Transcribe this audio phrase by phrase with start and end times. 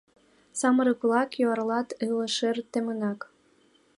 [0.59, 3.19] Самырык-влак юарлат ыле шер темынак.